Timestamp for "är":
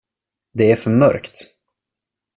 0.71-0.75